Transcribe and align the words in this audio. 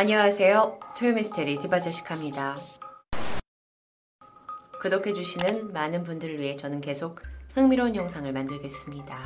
안녕하세요. 0.00 0.80
토요미스테리 0.96 1.58
디바제시카입니다. 1.58 2.56
구독해주시는 4.80 5.74
많은 5.74 6.04
분들을 6.04 6.40
위해 6.40 6.56
저는 6.56 6.80
계속 6.80 7.20
흥미로운 7.52 7.94
영상을 7.94 8.32
만들겠습니다. 8.32 9.18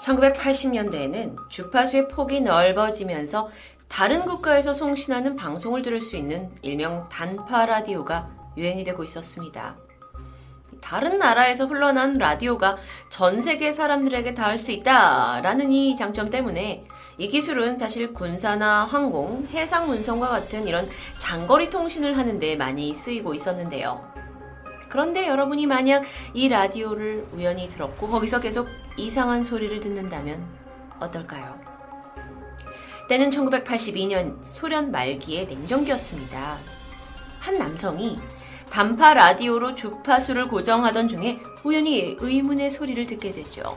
1980년대에는 0.00 1.50
주파수의 1.50 2.08
폭이 2.08 2.40
넓어지면서 2.40 3.50
다른 3.88 4.24
국가에서 4.24 4.72
송신하는 4.72 5.36
방송을 5.36 5.82
들을 5.82 6.00
수 6.00 6.16
있는 6.16 6.50
일명 6.62 7.10
단파 7.10 7.66
라디오가 7.66 8.30
유행이 8.56 8.84
되고 8.84 9.04
있었습니다. 9.04 9.76
다른 10.80 11.18
나라에서 11.18 11.66
흘러난 11.66 12.14
라디오가 12.14 12.78
전 13.10 13.42
세계 13.42 13.70
사람들에게 13.70 14.32
닿을 14.32 14.56
수 14.56 14.72
있다라는 14.72 15.72
이 15.72 15.94
장점 15.94 16.30
때문에 16.30 16.86
이 17.18 17.26
기술은 17.26 17.76
사실 17.76 18.14
군사나 18.14 18.84
항공, 18.84 19.44
해상 19.50 19.90
운송과 19.90 20.28
같은 20.28 20.68
이런 20.68 20.88
장거리 21.16 21.68
통신을 21.68 22.16
하는데 22.16 22.54
많이 22.54 22.94
쓰이고 22.94 23.34
있었는데요. 23.34 24.08
그런데 24.88 25.26
여러분이 25.26 25.66
만약 25.66 26.04
이 26.32 26.48
라디오를 26.48 27.26
우연히 27.32 27.68
들었고 27.68 28.06
거기서 28.06 28.38
계속 28.38 28.68
이상한 28.96 29.42
소리를 29.42 29.80
듣는다면 29.80 30.46
어떨까요? 31.00 31.58
때는 33.08 33.30
1982년 33.30 34.38
소련 34.44 34.92
말기의 34.92 35.46
냉전기였습니다. 35.46 36.56
한 37.40 37.58
남성이 37.58 38.20
단파 38.70 39.14
라디오로 39.14 39.74
주파수를 39.74 40.46
고정하던 40.46 41.08
중에 41.08 41.40
우연히 41.64 42.16
의문의 42.20 42.70
소리를 42.70 43.04
듣게 43.06 43.32
되죠. 43.32 43.76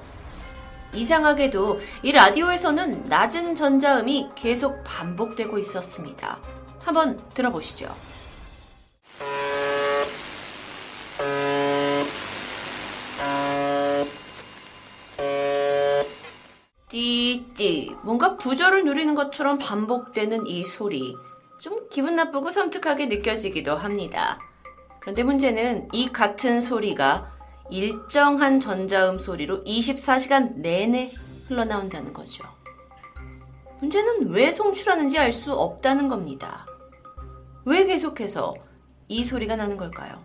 이상하게도 0.94 1.80
이 2.04 2.12
라디오에서는 2.12 3.06
낮은 3.06 3.56
전자음이 3.56 4.30
계속 4.36 4.84
반복되고 4.84 5.58
있었습니다. 5.58 6.40
한번 6.84 7.18
들어보시죠. 7.34 7.94
띠띠 16.90 17.96
뭔가 18.04 18.36
부절을 18.36 18.84
누리는 18.84 19.16
것처럼 19.16 19.58
반복되는 19.58 20.46
이 20.46 20.64
소리 20.64 21.16
좀 21.58 21.78
기분 21.90 22.16
나쁘고 22.16 22.52
섬뜩하게 22.52 23.06
느껴지기도 23.06 23.78
합니다. 23.78 24.40
그런데 25.00 25.24
문제는 25.24 25.88
이 25.94 26.12
같은 26.12 26.60
소리가 26.60 27.32
일정한 27.72 28.60
전자음 28.60 29.18
소리로 29.18 29.64
24시간 29.64 30.56
내내 30.58 31.10
흘러나온다는 31.48 32.14
거죠. 32.14 32.44
문제는 33.80 34.30
왜 34.30 34.52
송출하는지 34.52 35.18
알 35.18 35.32
수 35.34 35.54
없다는 35.54 36.08
겁니다. 36.08 36.66
왜 37.66 37.86
계속해서 37.86 38.54
이 39.08 39.24
소리가 39.24 39.56
나는 39.56 39.78
걸까요? 39.78 40.22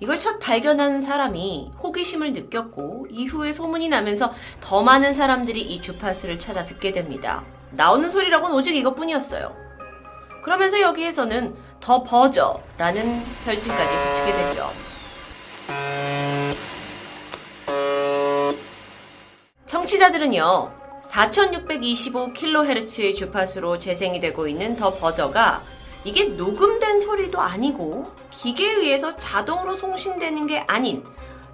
이걸 0.00 0.18
첫 0.18 0.38
발견한 0.38 1.00
사람이 1.00 1.72
호기심을 1.80 2.32
느꼈고 2.32 3.06
이후에 3.10 3.52
소문이 3.52 3.88
나면서 3.88 4.32
더 4.60 4.82
많은 4.82 5.12
사람들이 5.14 5.60
이 5.60 5.80
주파수를 5.80 6.38
찾아 6.38 6.64
듣게 6.64 6.92
됩니다. 6.92 7.44
나오는 7.70 8.08
소리라고는 8.08 8.56
오직 8.56 8.74
이것뿐이었어요. 8.74 9.54
그러면서 10.42 10.80
여기에서는 10.80 11.54
더 11.80 12.02
버저라는 12.02 13.22
별칭까지 13.44 13.94
붙이게 14.08 14.32
되죠. 14.32 14.91
청취자들은요, 20.02 20.72
4625kHz의 21.08 23.14
주파수로 23.14 23.78
재생이 23.78 24.18
되고 24.18 24.48
있는 24.48 24.74
더 24.74 24.92
버저가 24.94 25.62
이게 26.04 26.24
녹음된 26.24 26.98
소리도 26.98 27.40
아니고 27.40 28.10
기계에 28.30 28.72
의해서 28.72 29.16
자동으로 29.16 29.76
송신되는 29.76 30.48
게 30.48 30.64
아닌 30.66 31.04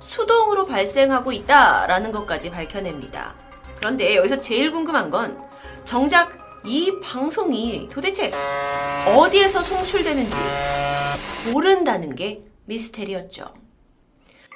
수동으로 0.00 0.66
발생하고 0.66 1.32
있다라는 1.32 2.10
것까지 2.12 2.50
밝혀냅니다. 2.50 3.34
그런데 3.76 4.16
여기서 4.16 4.40
제일 4.40 4.72
궁금한 4.72 5.10
건 5.10 5.38
정작 5.84 6.38
이 6.64 6.90
방송이 7.02 7.90
도대체 7.90 8.32
어디에서 9.06 9.62
송출되는지 9.62 10.36
모른다는 11.52 12.14
게 12.14 12.42
미스테리였죠. 12.64 13.67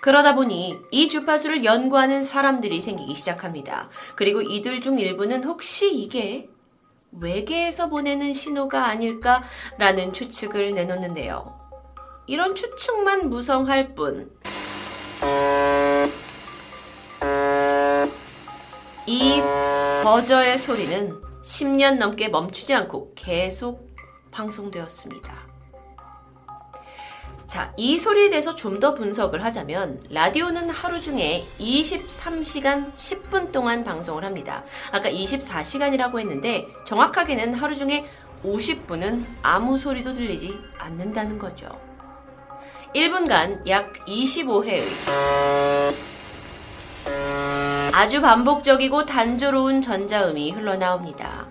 그러다 0.02 0.34
보니 0.34 0.80
이 0.90 1.08
주파수를 1.08 1.64
연구하는 1.64 2.24
사람들이 2.24 2.80
생기기 2.80 3.14
시작합니다. 3.14 3.88
그리고 4.16 4.42
이들 4.42 4.80
중 4.80 4.98
일부는 4.98 5.44
혹시 5.44 5.94
이게 5.94 6.48
외계에서 7.12 7.88
보내는 7.88 8.32
신호가 8.32 8.86
아닐까라는 8.88 10.12
추측을 10.12 10.74
내놓는데요. 10.74 11.56
이런 12.26 12.56
추측만 12.56 13.30
무성할 13.30 13.94
뿐. 13.94 14.36
이 19.06 19.40
버저의 20.02 20.58
소리는 20.58 21.22
10년 21.44 21.98
넘게 21.98 22.28
멈추지 22.28 22.74
않고 22.74 23.12
계속 23.14 23.94
방송되었습니다. 24.32 25.51
자, 27.52 27.70
이 27.76 27.98
소리에 27.98 28.30
대해서 28.30 28.54
좀 28.54 28.80
더 28.80 28.94
분석을 28.94 29.44
하자면 29.44 30.00
라디오는 30.08 30.70
하루 30.70 30.98
중에 30.98 31.44
23시간 31.60 32.94
10분 32.94 33.52
동안 33.52 33.84
방송을 33.84 34.24
합니다. 34.24 34.64
아까 34.90 35.10
24시간이라고 35.10 36.18
했는데 36.18 36.66
정확하게는 36.84 37.52
하루 37.52 37.76
중에 37.76 38.06
50분은 38.42 39.24
아무 39.42 39.76
소리도 39.76 40.14
들리지 40.14 40.58
않는다는 40.78 41.38
거죠. 41.38 41.68
1분간 42.96 43.69
약 43.69 43.92
25회의 44.06 44.82
아주 47.92 48.22
반복적이고 48.22 49.04
단조로운 49.04 49.82
전자음이 49.82 50.52
흘러나옵니다. 50.52 51.46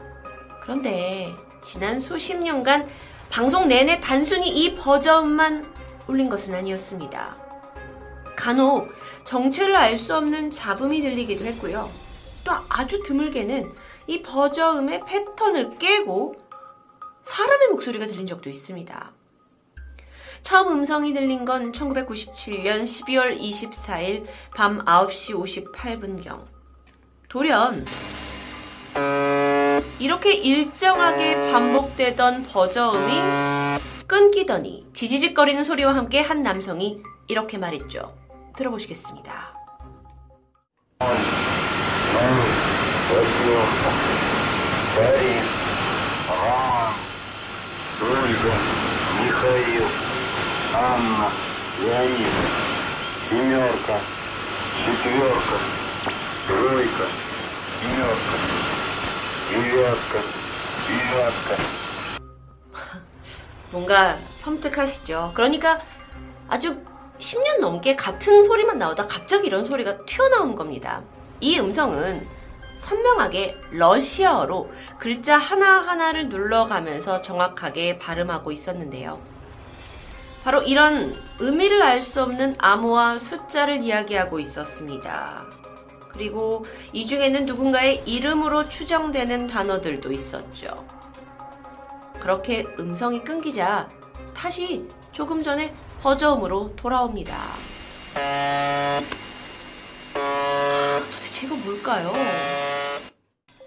그런데 0.63 1.29
지난 1.61 1.99
수십 1.99 2.35
년간 2.35 2.89
방송 3.29 3.67
내내 3.67 3.99
단순히 4.01 4.49
이 4.49 4.73
버저음만 4.73 5.80
울린 6.11 6.29
것은 6.29 6.53
아니었습니다. 6.53 7.37
간혹 8.35 8.91
정체를 9.23 9.75
알 9.75 9.97
수 9.97 10.15
없는 10.15 10.49
잡음이 10.49 11.01
들리기도 11.01 11.45
했고요. 11.45 11.89
또 12.43 12.51
아주 12.69 13.01
드물게는 13.03 13.71
이 14.07 14.21
버저음의 14.21 15.05
패턴을 15.05 15.77
깨고 15.77 16.35
사람의 17.23 17.67
목소리가 17.69 18.05
들린 18.07 18.25
적도 18.25 18.49
있습니다. 18.49 19.11
처음 20.41 20.69
음성이 20.69 21.13
들린 21.13 21.45
건 21.45 21.71
1997년 21.71 22.83
12월 22.83 23.39
24일 23.39 24.25
밤 24.55 24.83
9시 24.83 25.71
58분경. 25.73 26.45
돌연 27.29 27.85
이렇게 29.99 30.33
일정하게 30.33 31.51
반복되던 31.51 32.47
버저음이 32.47 33.13
끊기더니 34.07 34.87
지지직거리는 34.93 35.63
소리와 35.63 35.95
함께 35.95 36.19
한 36.19 36.41
남성이 36.41 37.01
이렇게 37.27 37.57
말했죠. 37.57 38.13
들어보시겠습니다. 38.57 39.53
뉴욕은 59.51 60.23
뉴욕은 60.87 61.57
뭔가 63.71 64.17
섬뜩하시죠. 64.35 65.31
그러니까 65.33 65.79
아주 66.47 66.77
10년 67.19 67.59
넘게 67.59 67.95
같은 67.95 68.43
소리만 68.43 68.77
나오다 68.77 69.07
갑자기 69.07 69.47
이런 69.47 69.65
소리가 69.65 70.05
튀어나온 70.05 70.55
겁니다. 70.55 71.01
이 71.41 71.59
음성은 71.59 72.25
선명하게 72.77 73.57
러시아어로 73.71 74.71
글자 74.97 75.37
하나하나를 75.37 76.29
눌러가면서 76.29 77.21
정확하게 77.21 77.99
발음하고 77.99 78.51
있었는데요. 78.51 79.21
바로 80.43 80.61
이런 80.63 81.21
의미를 81.39 81.83
알 81.83 82.01
수 82.01 82.23
없는 82.23 82.55
암호와 82.57 83.19
숫자를 83.19 83.81
이야기하고 83.81 84.39
있었습니다. 84.39 85.60
그리고 86.13 86.65
이 86.93 87.07
중에는 87.07 87.45
누군가의 87.45 88.03
이름으로 88.05 88.69
추정되는 88.69 89.47
단어들도 89.47 90.11
있었죠. 90.11 90.85
그렇게 92.19 92.67
음성이 92.79 93.23
끊기자 93.23 93.89
다시 94.33 94.87
조금 95.11 95.41
전에 95.43 95.73
버저음으로 96.01 96.75
돌아옵니다. 96.75 97.35
하, 98.13 99.01
도대체 100.99 101.47
이거 101.47 101.55
뭘까요? 101.55 102.11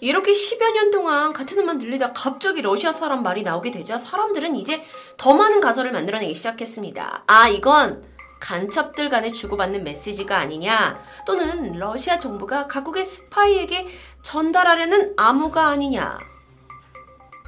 이렇게 0.00 0.32
10여 0.32 0.72
년 0.72 0.90
동안 0.90 1.32
같은 1.32 1.58
음만 1.58 1.78
들리다 1.78 2.12
갑자기 2.12 2.60
러시아 2.60 2.92
사람 2.92 3.22
말이 3.22 3.42
나오게 3.42 3.70
되자 3.70 3.96
사람들은 3.96 4.54
이제 4.56 4.82
더 5.16 5.34
많은 5.34 5.60
가설을 5.60 5.92
만들어내기 5.92 6.34
시작했습니다. 6.34 7.24
아, 7.26 7.48
이건 7.48 8.04
간첩들 8.44 9.08
간에 9.08 9.32
주고받는 9.32 9.84
메시지가 9.84 10.36
아니냐, 10.36 11.00
또는 11.24 11.78
러시아 11.78 12.18
정부가 12.18 12.66
각국의 12.66 13.02
스파이에게 13.06 13.86
전달하려는 14.22 15.14
암호가 15.16 15.68
아니냐. 15.68 16.18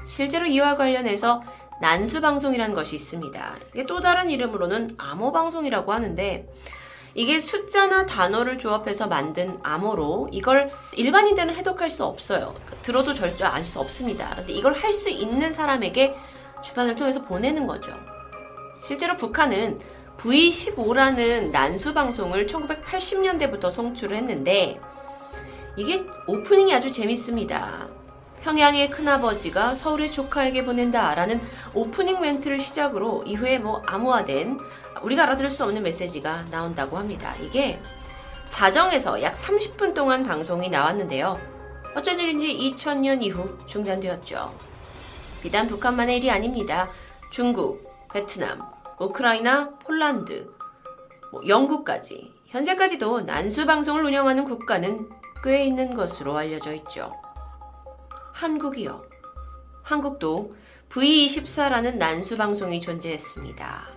실제로 0.06 0.46
이와 0.46 0.76
관련해서 0.76 1.42
난수 1.82 2.22
방송이라는 2.22 2.74
것이 2.74 2.96
있습니다. 2.96 3.56
이게 3.74 3.84
또 3.84 4.00
다른 4.00 4.30
이름으로는 4.30 4.94
암호 4.96 5.32
방송이라고 5.32 5.92
하는데, 5.92 6.48
이게 7.14 7.40
숫자나 7.40 8.06
단어를 8.06 8.56
조합해서 8.56 9.06
만든 9.06 9.58
암호로 9.62 10.30
이걸 10.32 10.70
일반인들은 10.94 11.54
해독할 11.56 11.90
수 11.90 12.04
없어요. 12.04 12.54
들어도 12.80 13.12
절대 13.12 13.44
알 13.44 13.64
수 13.64 13.80
없습니다. 13.80 14.34
근데 14.36 14.54
이걸 14.54 14.72
할 14.72 14.94
수 14.94 15.10
있는 15.10 15.52
사람에게 15.52 16.16
주판을 16.62 16.94
통해서 16.94 17.20
보내는 17.20 17.66
거죠. 17.66 17.92
실제로 18.82 19.14
북한은 19.16 19.78
V15라는 20.18 21.50
난수 21.50 21.94
방송을 21.94 22.46
1980년대부터 22.46 23.70
송출을 23.70 24.16
했는데 24.16 24.80
이게 25.76 26.04
오프닝이 26.26 26.74
아주 26.74 26.90
재밌습니다. 26.90 27.88
평양의 28.42 28.90
큰아버지가 28.90 29.74
서울의 29.74 30.12
조카에게 30.12 30.64
보낸다라는 30.64 31.40
오프닝 31.74 32.20
멘트를 32.20 32.60
시작으로 32.60 33.24
이후에 33.26 33.58
뭐 33.58 33.82
암호화된 33.86 34.58
우리가 35.02 35.24
알아들을 35.24 35.50
수 35.50 35.64
없는 35.64 35.82
메시지가 35.82 36.46
나온다고 36.50 36.96
합니다. 36.96 37.34
이게 37.42 37.80
자정에서 38.48 39.20
약 39.22 39.34
30분 39.34 39.94
동안 39.94 40.22
방송이 40.22 40.68
나왔는데요. 40.68 41.38
어쩐 41.94 42.20
일인지 42.20 42.56
2000년 42.56 43.22
이후 43.22 43.58
중단되었죠. 43.66 44.54
비단 45.42 45.66
북한만의 45.66 46.18
일이 46.18 46.30
아닙니다. 46.30 46.88
중국, 47.30 48.08
베트남, 48.12 48.62
우크라이나, 48.98 49.70
폴란드, 49.78 50.50
뭐 51.32 51.42
영국까지 51.46 52.32
현재까지도 52.46 53.22
난수 53.22 53.66
방송을 53.66 54.04
운영하는 54.04 54.44
국가는 54.44 55.08
꽤 55.42 55.64
있는 55.64 55.94
것으로 55.94 56.36
알려져 56.36 56.72
있죠. 56.74 57.12
한국이요. 58.32 59.04
한국도 59.82 60.54
V24라는 60.88 61.96
난수 61.96 62.36
방송이 62.36 62.80
존재했습니다. 62.80 63.88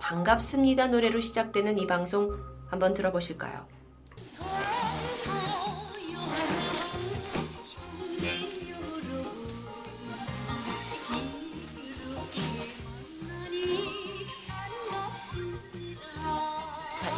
반갑습니다 0.00 0.86
노래로 0.88 1.20
시작되는 1.20 1.78
이 1.78 1.86
방송 1.86 2.38
한번 2.68 2.94
들어보실까요? 2.94 3.66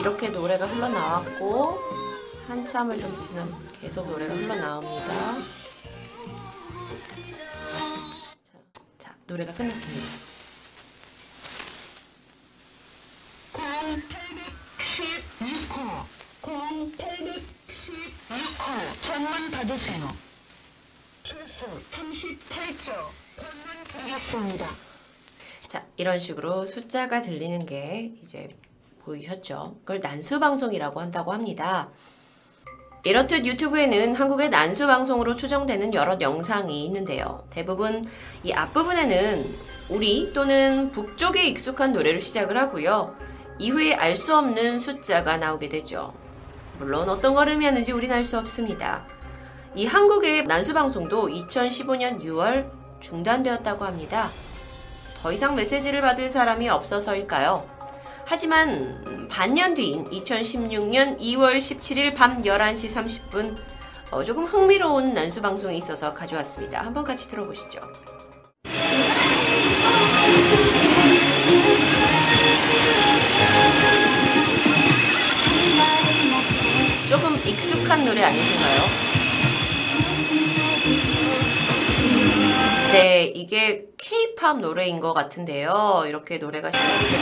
이렇게 0.01 0.31
노래가 0.31 0.67
흘러나왔고 0.67 1.79
한참을 2.49 2.99
좀 2.99 3.15
지나면 3.15 3.71
계속 3.79 4.09
노래가 4.09 4.33
흘러나옵니다. 4.33 5.37
자, 8.99 8.99
자 8.99 9.15
노래가 9.27 9.53
끝났습니다. 9.53 10.09
0816호, 13.53 16.07
0816호, 16.41 19.03
전문 19.03 19.51
받으세요. 19.51 20.17
필수 21.23 21.67
38조, 21.93 23.11
전문 23.37 23.85
받겠습니다. 23.93 24.65
자, 25.67 25.87
이런 25.99 26.19
식으로 26.19 26.65
숫자가 26.65 27.21
들리는 27.21 27.67
게 27.67 28.15
이제 28.23 28.49
보이셨죠? 29.11 29.77
그걸 29.81 30.01
난수방송이라고 30.01 31.01
한다고 31.01 31.33
합니다. 31.33 31.89
이렇듯 33.03 33.47
유튜브에는 33.47 34.15
한국의 34.15 34.51
난수방송으로 34.51 35.35
추정되는 35.35 35.95
여러 35.95 36.19
영상이 36.21 36.85
있는데요. 36.85 37.45
대부분 37.51 38.05
이 38.45 38.53
앞부분에는 38.53 39.47
우리 39.89 40.33
또는 40.33 40.91
북쪽에 40.93 41.47
익숙한 41.47 41.93
노래로 41.93 42.19
시작을 42.19 42.57
하고요. 42.57 43.17
이후에 43.59 43.95
알 43.95 44.15
수 44.15 44.37
없는 44.37 44.79
숫자가 44.79 45.39
나오게 45.39 45.69
되죠. 45.69 46.13
물론 46.79 47.09
어떤 47.09 47.35
걸 47.35 47.49
의미하는지 47.49 47.93
우리는 47.93 48.15
알수 48.15 48.39
없습니다. 48.39 49.05
이 49.75 49.87
한국의 49.87 50.45
난수방송도 50.45 51.29
2015년 51.29 52.23
6월 52.23 52.71
중단되었다고 53.01 53.85
합니다. 53.85 54.31
더 55.23 55.33
이상 55.33 55.55
메시지를 55.55 56.01
받을 56.01 56.29
사람이 56.29 56.69
없어서일까요? 56.69 57.80
하지만 58.31 59.27
반년 59.29 59.75
뒤인 59.75 60.05
2016년 60.05 61.19
2월 61.19 61.57
17일 61.57 62.15
밤 62.15 62.41
11시 62.41 62.87
30분 63.29 63.57
어, 64.13 64.23
조금 64.23 64.45
흥미로운 64.45 65.13
난수 65.13 65.43
방송이 65.43 65.77
있어서 65.79 66.15
가져왔습니다. 66.15 66.81
한번 66.81 67.03
같이 67.03 67.27
들어보시죠. 67.29 67.81
조금 77.09 77.37
익숙한 77.45 78.05
노래 78.05 78.23
아니신가요? 78.23 79.11
네, 82.93 83.25
이게 83.35 83.90
케이팝 84.11 84.59
노래인 84.59 84.99
것 84.99 85.13
같은데요. 85.13 86.03
이렇게 86.09 86.39
노래가 86.39 86.69
시작이 86.69 87.09
됐고, 87.09 87.21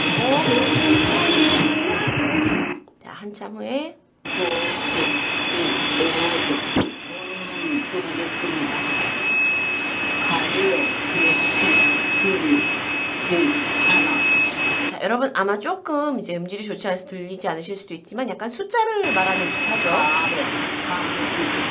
자, 2.97 3.11
한참 3.11 3.57
후에, 3.57 3.95
여러분 15.03 15.31
아마 15.35 15.59
조금 15.59 16.19
이제 16.19 16.35
음질이 16.35 16.63
좋지 16.63 16.87
않아서 16.87 17.05
들리지 17.05 17.47
않으실 17.47 17.77
수도 17.77 17.93
있지만 17.93 18.27
약간 18.29 18.49
숫자를 18.49 19.13
말하는 19.13 19.51
듯하죠. 19.51 19.89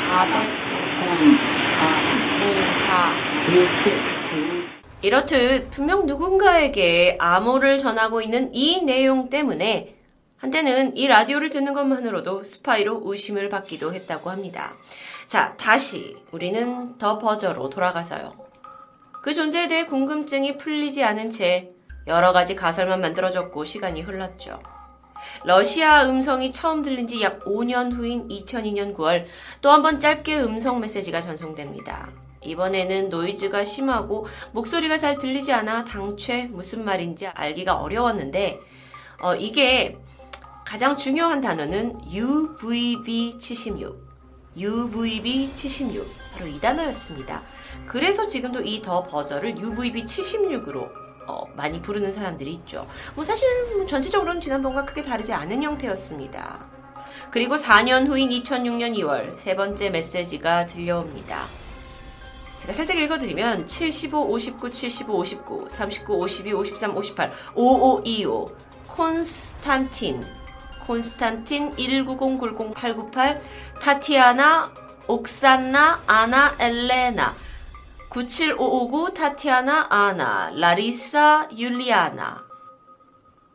400, 0.07 0.49
04, 2.87 4.18
이렇듯 5.03 5.71
분명 5.71 6.07
누군가에게 6.07 7.17
암호를 7.21 7.79
전하고 7.79 8.21
있는 8.21 8.51
이 8.55 8.83
내용 8.83 9.31
때문에 9.31 9.95
한때는 10.39 10.97
이 10.97 11.07
라디오를 11.09 11.51
듣는 11.51 11.73
것만으로도 11.75 12.43
스파이로 12.45 13.03
의심을 13.05 13.49
받기도 13.49 13.93
했다고 13.93 14.31
합니다. 14.31 14.75
자, 15.27 15.55
다시 15.57 16.17
우리는 16.31 16.97
더 16.99 17.19
버저로 17.19 17.71
돌아가서요. 17.71 18.35
그 19.23 19.35
존재에 19.35 19.67
대해 19.69 19.85
궁금증이 19.85 20.57
풀리지 20.59 21.03
않은 21.05 21.31
채 21.31 21.71
여러 22.07 22.33
가지 22.33 22.55
가설만 22.55 23.01
만들어졌고 23.01 23.65
시간이 23.65 24.03
흘렀죠. 24.03 24.61
러시아 25.45 26.07
음성이 26.09 26.53
처음 26.53 26.83
들린 26.83 27.07
지 27.09 27.21
약 27.21 27.41
5년 27.41 27.93
후인 27.93 28.29
2002년 28.29 28.95
9월 28.95 29.25
또 29.61 29.71
한 29.71 29.83
번 29.83 29.99
짧게 29.99 30.41
음성 30.41 30.79
메시지가 30.81 31.21
전송됩니다. 31.21 32.09
이번에는 32.43 33.09
노이즈가 33.09 33.65
심하고 33.65 34.27
목소리가 34.53 34.99
잘 34.99 35.19
들리지 35.19 35.53
않아 35.53 35.85
당최 35.85 36.45
무슨 36.51 36.85
말인지 36.85 37.27
알기가 37.29 37.77
어려웠는데 37.77 38.61
어, 39.21 39.35
이게 39.35 39.99
가장 40.65 40.97
중요한 40.97 41.41
단어는 41.41 41.99
UVB76. 42.11 43.97
UVB76. 44.57 46.05
바로 46.35 46.47
이 46.47 46.61
단어였습니다. 46.61 47.43
그래서 47.87 48.27
지금도 48.27 48.61
이 48.61 48.83
더 48.83 49.03
버저를 49.03 49.55
UVB76으로 49.57 50.89
어, 51.27 51.45
많이 51.57 51.81
부르는 51.83 52.13
사람들이 52.13 52.53
있죠. 52.55 52.87
뭐 53.15 53.25
사실 53.25 53.49
전체적으로는 53.87 54.41
지난번과 54.41 54.85
크게 54.85 55.03
다르지 55.03 55.33
않은 55.33 55.63
형태였습니다. 55.63 56.67
그리고 57.31 57.57
4년 57.57 58.07
후인 58.07 58.31
2006년 58.31 58.97
2월 58.99 59.37
세 59.37 59.55
번째 59.57 59.91
메시지가 59.91 60.67
들려옵니다. 60.67 61.47
제가 62.59 62.73
살짝 62.73 62.99
읽어드리면 62.99 63.67
75, 63.67 64.19
59, 64.19 64.71
75, 64.71 65.15
59, 65.15 65.69
39, 65.71 66.15
52, 66.15 66.53
53, 66.55 66.97
58, 66.97 67.33
5525 67.55 68.57
콘스탄틴 68.89 70.27
콘스탄틴 70.81 71.77
190-90898 71.77 73.41
타티아나 73.81 74.73
옥산나 75.07 76.03
아나 76.07 76.57
엘레나 76.59 77.37
97559 78.11 79.15
타티아나 79.15 79.87
아나 79.89 80.51
라리사 80.51 81.49
율리아나 81.57 82.49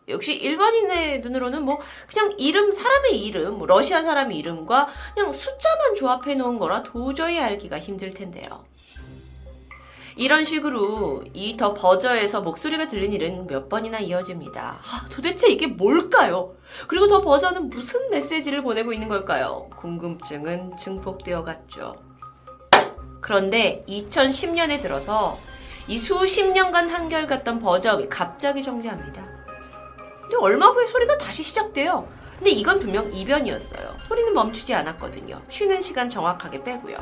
역시 0.07 0.33
일반인의 0.33 1.19
눈으로는 1.19 1.63
뭐 1.63 1.79
그냥 2.07 2.33
이름 2.38 2.72
사람의 2.72 3.19
이름 3.19 3.57
뭐 3.57 3.67
러시아 3.67 4.01
사람 4.01 4.31
이름과 4.31 4.88
그냥 5.13 5.31
숫자만 5.31 5.95
조합해 5.95 6.36
놓은 6.36 6.57
거라 6.57 6.83
도저히 6.83 7.39
알기가 7.39 7.79
힘들 7.79 8.13
텐데요. 8.13 8.65
이런 10.15 10.43
식으로 10.43 11.24
이 11.34 11.58
더 11.58 11.74
버저에서 11.74 12.41
목소리가 12.41 12.88
들린 12.88 13.13
일은 13.13 13.48
몇 13.48 13.70
번이나 13.70 14.00
이어집니다. 14.00 14.62
아, 14.82 15.05
도대체 15.10 15.48
이게 15.50 15.67
뭘까요? 15.67 16.55
그리고 16.88 17.08
더 17.08 17.22
버저는 17.22 17.70
무슨 17.70 18.10
메시지를 18.10 18.62
보내고 18.63 18.91
있는 18.93 19.08
걸까요? 19.08 19.70
궁금증은 19.77 20.77
증폭되어 20.77 21.43
갔죠. 21.43 21.96
그런데 23.22 23.86
2010년에 23.88 24.82
들어서 24.82 25.38
이 25.88 25.98
수십 25.98 26.46
년간 26.51 26.89
한결같던 26.89 27.60
버저음이 27.60 28.08
갑자기 28.10 28.62
정지합니다. 28.62 29.24
근데 30.22 30.36
얼마 30.38 30.67
후에 30.67 30.86
소리가 30.88 31.17
다시 31.17 31.43
시작돼요. 31.43 32.08
근데 32.38 32.51
이건 32.51 32.79
분명 32.79 33.13
이변이었어요. 33.13 33.98
소리는 34.01 34.34
멈추지 34.34 34.74
않았거든요. 34.74 35.41
쉬는 35.50 35.79
시간 35.82 36.10
정확하게 36.10 36.63
빼고요. 36.63 36.98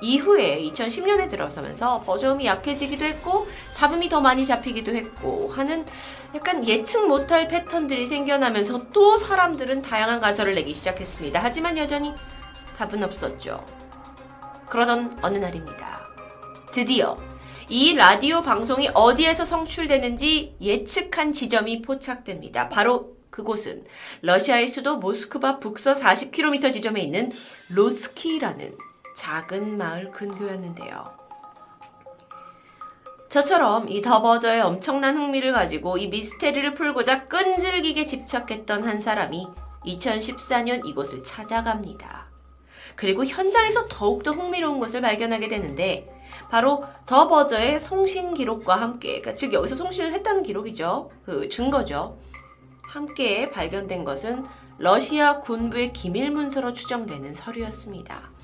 이후에 0.00 0.62
2010년에 0.62 1.28
들어서면서 1.28 2.00
버저음이 2.00 2.46
약해지기도 2.46 3.04
했고 3.04 3.46
잡음이 3.72 4.08
더 4.08 4.20
많이 4.20 4.44
잡히기도 4.44 4.94
했고 4.94 5.48
하는 5.48 5.86
약간 6.34 6.66
예측 6.66 7.06
못할 7.06 7.48
패턴들이 7.48 8.06
생겨나면서 8.06 8.90
또 8.92 9.16
사람들은 9.16 9.82
다양한 9.82 10.20
가설을 10.20 10.54
내기 10.54 10.74
시작했습니다. 10.74 11.40
하지만 11.42 11.76
여전히 11.76 12.12
답은 12.76 13.02
없었죠. 13.02 13.64
그러던 14.68 15.18
어느 15.22 15.38
날입니다. 15.38 16.00
드디어 16.72 17.16
이 17.68 17.94
라디오 17.94 18.40
방송이 18.42 18.90
어디에서 18.94 19.44
성출되는지 19.44 20.56
예측한 20.60 21.32
지점이 21.32 21.82
포착됩니다. 21.82 22.68
바로 22.68 23.16
그곳은 23.30 23.84
러시아의 24.22 24.66
수도 24.66 24.96
모스크바 24.96 25.60
북서 25.60 25.92
40km 25.92 26.72
지점에 26.72 27.00
있는 27.00 27.30
로스키라는 27.68 28.76
작은 29.20 29.76
마을 29.76 30.10
근교였는데요. 30.12 31.04
저처럼 33.28 33.90
이 33.90 34.00
더버저의 34.00 34.62
엄청난 34.62 35.14
흥미를 35.14 35.52
가지고 35.52 35.98
이 35.98 36.08
미스테리를 36.08 36.72
풀고자 36.72 37.28
끈질기게 37.28 38.06
집착했던 38.06 38.82
한 38.82 38.98
사람이 38.98 39.46
2014년 39.84 40.86
이곳을 40.86 41.22
찾아갑니다. 41.22 42.30
그리고 42.96 43.26
현장에서 43.26 43.88
더욱더 43.88 44.32
흥미로운 44.32 44.80
것을 44.80 45.02
발견하게 45.02 45.48
되는데 45.48 46.10
바로 46.50 46.82
더 47.04 47.28
버저의 47.28 47.78
송신 47.78 48.32
기록과 48.32 48.76
함께, 48.76 49.20
그러니까 49.20 49.34
즉 49.34 49.52
여기서 49.52 49.74
송신을 49.74 50.14
했다는 50.14 50.42
기록이죠. 50.42 51.10
그 51.26 51.50
증거죠. 51.50 52.18
함께 52.84 53.50
발견된 53.50 54.02
것은 54.04 54.46
러시아 54.78 55.40
군부의 55.40 55.92
기밀 55.92 56.30
문서로 56.30 56.72
추정되는 56.72 57.34
서류였습니다. 57.34 58.39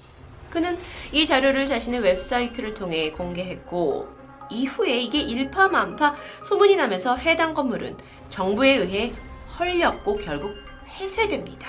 그는 0.50 0.78
이 1.12 1.26
자료를 1.26 1.66
자신의 1.66 2.00
웹사이트를 2.00 2.74
통해 2.74 3.10
공개했고 3.12 4.08
이후에 4.50 4.98
이게 4.98 5.20
일파만파 5.20 6.14
소문이 6.44 6.76
나면서 6.76 7.16
해당 7.16 7.54
건물은 7.54 7.96
정부에 8.28 8.76
의해 8.76 9.12
헐렸고 9.58 10.16
결국 10.16 10.54
폐쇄됩니다. 10.86 11.68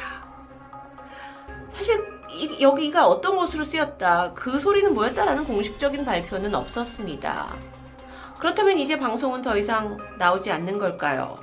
사실 1.74 2.18
이, 2.30 2.62
여기가 2.62 3.08
어떤 3.08 3.38
곳으로 3.38 3.64
쓰였다, 3.64 4.34
그 4.34 4.60
소리는 4.60 4.94
뭐였다라는 4.94 5.46
공식적인 5.46 6.04
발표는 6.06 6.54
없었습니다. 6.54 7.56
그렇다면 8.38 8.78
이제 8.78 8.98
방송은 8.98 9.42
더 9.42 9.58
이상 9.58 9.98
나오지 10.18 10.52
않는 10.52 10.78
걸까요? 10.78 11.40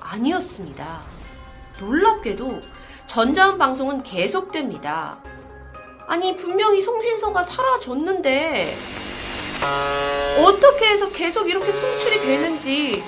아니었습니다. 0.00 1.00
놀랍게도 1.78 2.60
전자음 3.06 3.58
방송은 3.58 4.02
계속됩니다. 4.02 5.18
아니, 6.12 6.36
분명히 6.36 6.82
송신서가 6.82 7.42
사라졌는데, 7.42 8.74
어떻게 10.44 10.90
해서 10.90 11.10
계속 11.10 11.48
이렇게 11.48 11.72
송출이 11.72 12.20
되는지 12.20 13.02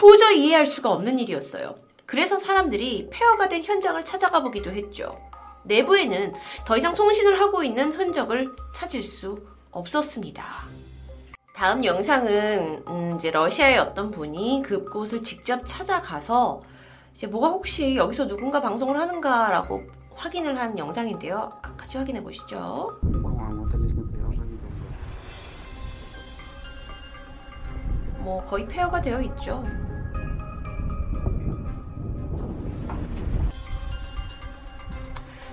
도저히 0.00 0.46
이해할 0.46 0.64
수가 0.64 0.90
없는 0.90 1.18
일이었어요. 1.18 1.74
그래서 2.06 2.38
사람들이 2.38 3.10
폐허가 3.12 3.46
된 3.50 3.62
현장을 3.62 4.02
찾아가 4.06 4.42
보기도 4.42 4.70
했죠. 4.70 5.18
내부에는 5.64 6.32
더 6.64 6.78
이상 6.78 6.94
송신을 6.94 7.38
하고 7.38 7.62
있는 7.62 7.92
흔적을 7.92 8.48
찾을 8.74 9.02
수 9.02 9.46
없었습니다. 9.70 10.42
다음 11.54 11.84
영상은 11.84 12.84
음 12.88 13.16
이제 13.16 13.30
러시아의 13.30 13.76
어떤 13.80 14.10
분이 14.10 14.62
그곳을 14.64 15.22
직접 15.22 15.60
찾아가서 15.66 16.60
이제 17.12 17.26
뭐가 17.26 17.48
혹시 17.48 17.96
여기서 17.96 18.26
누군가 18.26 18.62
방송을 18.62 18.98
하는가라고 18.98 20.03
확인을 20.16 20.58
한 20.58 20.78
영상인데요. 20.78 21.52
아, 21.62 21.72
같이 21.76 21.98
확인해 21.98 22.22
보시죠. 22.22 22.98
뭐 28.18 28.42
거의 28.44 28.66
폐허가 28.66 29.00
되어 29.00 29.20
있죠. 29.22 29.64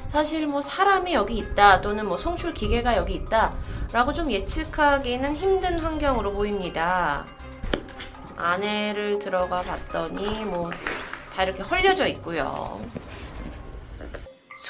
사실 0.10 0.46
뭐 0.46 0.62
사람이 0.62 1.14
여기 1.14 1.38
있다 1.38 1.82
또는 1.82 2.06
뭐 2.06 2.18
송출 2.18 2.54
기계가 2.54 2.98
여기 2.98 3.14
있다 3.16 3.54
라고 3.94 4.12
좀 4.14 4.32
예측하기는 4.32 5.36
힘든 5.36 5.80
환경으로 5.80 6.34
보입니다. 6.34 7.26
안에를 8.38 9.20
들어가 9.20 9.62
봤더니 9.62 10.46
뭐 10.46 10.70
다 11.32 11.44
이렇게 11.44 11.64
헐려져 11.64 12.08
있고요. 12.08 12.80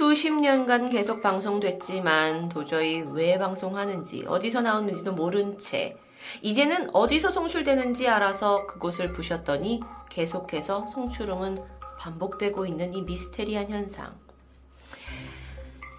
수십 0.02 0.32
년간 0.32 0.90
계속 0.90 1.22
방송됐지만 1.22 2.50
도저히 2.50 3.04
왜 3.12 3.38
방송하는지 3.38 4.26
어디서 4.28 4.62
나오는지도 4.62 5.12
모른 5.12 5.60
채 5.60 5.96
이제는 6.42 6.90
어디서 6.92 7.30
송출되는지 7.30 8.08
알아서 8.08 8.66
그곳을 8.66 9.14
부셨더니 9.14 9.82
계속해서 10.10 10.88
송출음은 10.88 11.56
반복되고 12.00 12.66
있는 12.66 12.96
이 12.96 13.04
미스테리한 13.04 13.70
현상. 13.70 14.12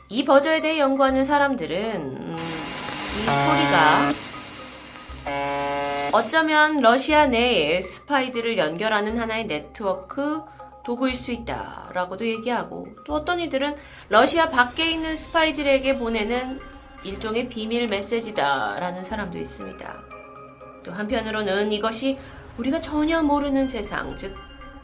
이 0.09 0.25
버저에 0.25 0.59
대해 0.59 0.81
연구하는 0.81 1.25
사람들은 1.25 2.01
음, 2.01 2.37
이 2.37 3.25
소리가 3.25 4.13
어쩌면 6.11 6.81
러시아 6.81 7.27
내에 7.27 7.81
스파이들을 7.81 8.59
연결하는 8.59 9.17
하나의 9.17 9.47
네트워크 9.47 10.43
도구일 10.85 11.15
수 11.15 11.31
있다라고도 11.33 12.27
얘기하고 12.27 12.89
또 13.05 13.15
어떤 13.15 13.41
이들은 13.41 13.77
러시아 14.09 14.51
밖에 14.51 14.91
있는 14.91 15.17
스파이들에게 15.17 15.99
보내는 15.99 16.61
일종의 17.05 17.49
비밀 17.49 17.87
메시지다라는 17.89 19.03
사람도 19.03 19.39
있습니다. 19.39 20.03
또 20.83 20.93
한편으로는 20.93 21.73
이것이 21.73 22.19
우리가 22.59 22.81
전혀 22.81 23.23
모르는 23.23 23.67
세상, 23.67 24.17
즉 24.17 24.37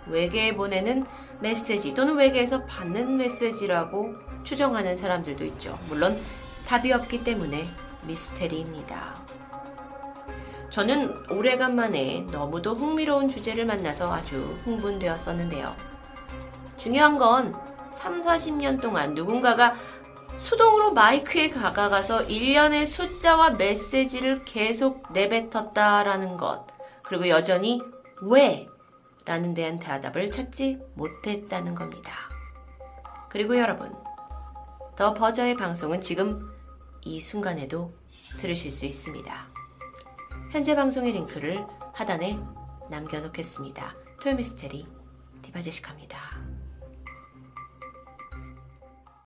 외계에 0.06 0.54
보내는 0.54 1.04
메시지 1.40 1.94
또는 1.94 2.16
외계에서 2.16 2.64
받는 2.64 3.16
메시지라고 3.16 4.14
추정하는 4.42 4.96
사람들도 4.96 5.44
있죠. 5.44 5.78
물론 5.88 6.18
답이 6.66 6.92
없기 6.92 7.24
때문에 7.24 7.66
미스테리입니다. 8.06 9.27
저는 10.78 11.28
오래간만에 11.28 12.26
너무도 12.30 12.76
흥미로운 12.76 13.26
주제를 13.26 13.66
만나서 13.66 14.12
아주 14.12 14.56
흥분되었었는데요. 14.62 15.75
중요한 16.76 17.18
건 17.18 17.52
3, 17.92 18.20
40년 18.20 18.80
동안 18.80 19.12
누군가가 19.12 19.75
수동으로 20.37 20.92
마이크에 20.92 21.50
가까가서 21.50 22.26
일련의 22.26 22.87
숫자와 22.87 23.50
메시지를 23.54 24.44
계속 24.44 25.12
내뱉었다라는 25.12 26.37
것. 26.37 26.64
그리고 27.02 27.28
여전히 27.28 27.82
왜? 28.23 28.68
라는 29.25 29.54
대한 29.54 29.80
대답을 29.80 30.30
찾지 30.30 30.78
못했다는 30.94 31.75
겁니다. 31.75 32.12
그리고 33.28 33.58
여러분, 33.58 33.92
더 34.94 35.12
버저의 35.12 35.56
방송은 35.56 36.00
지금 36.02 36.52
이 37.00 37.20
순간에도 37.20 37.92
들으실 38.38 38.70
수 38.70 38.87
있습니다. 38.87 39.57
현재 40.50 40.74
방송의 40.74 41.12
링크를 41.12 41.66
하단에 41.92 42.38
남겨놓겠습니다. 42.88 43.94
토요미스테리 44.22 44.86
디바제시카입니다. 45.42 46.57